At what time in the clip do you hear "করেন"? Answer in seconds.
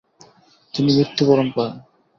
1.55-1.75